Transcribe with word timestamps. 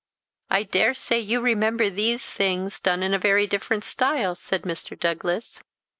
"I 0.49 0.63
daresay 0.63 1.19
you 1.19 1.41
remember 1.41 1.87
these, 1.87 2.27
things 2.27 2.79
done 2.79 3.03
in 3.03 3.13
a 3.13 3.19
very 3.19 3.45
different 3.45 3.83
style?" 3.83 4.33
said 4.33 4.63
Mr. 4.63 4.99
Douglas. 4.99 5.61